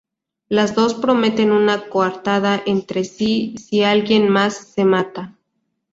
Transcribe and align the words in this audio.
Las 0.49 0.73
dos 0.73 0.95
prometen 0.95 1.51
una 1.51 1.87
coartada 1.87 2.63
entre 2.65 3.03
sí 3.03 3.53
si 3.59 3.83
alguien 3.83 4.29
más 4.29 4.55
se 4.57 4.83
mata. 4.83 5.37